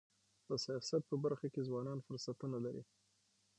د 0.47 0.49
سیاست 0.65 1.01
په 1.09 1.15
برخه 1.23 1.47
کي 1.53 1.61
ځوانان 1.67 1.97
فرصتونه 2.07 2.57
لري. 2.65 2.83